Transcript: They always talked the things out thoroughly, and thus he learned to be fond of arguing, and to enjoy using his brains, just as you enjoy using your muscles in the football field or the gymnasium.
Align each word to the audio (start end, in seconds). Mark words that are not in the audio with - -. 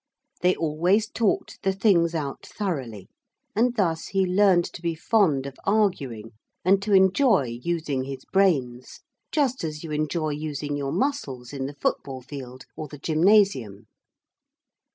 They 0.41 0.55
always 0.55 1.07
talked 1.07 1.61
the 1.61 1.73
things 1.73 2.15
out 2.15 2.43
thoroughly, 2.43 3.07
and 3.55 3.75
thus 3.75 4.07
he 4.07 4.25
learned 4.25 4.65
to 4.73 4.81
be 4.81 4.95
fond 4.95 5.45
of 5.45 5.57
arguing, 5.63 6.31
and 6.65 6.81
to 6.81 6.93
enjoy 6.93 7.59
using 7.61 8.05
his 8.05 8.25
brains, 8.25 9.01
just 9.31 9.63
as 9.63 9.83
you 9.83 9.91
enjoy 9.91 10.29
using 10.29 10.75
your 10.75 10.91
muscles 10.91 11.53
in 11.53 11.67
the 11.67 11.75
football 11.75 12.23
field 12.23 12.65
or 12.75 12.87
the 12.87 12.97
gymnasium. 12.97 13.85